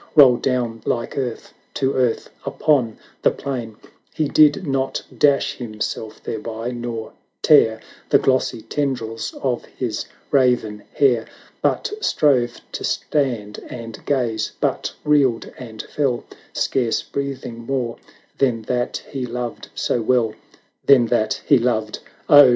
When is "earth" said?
1.15-1.53, 1.93-2.27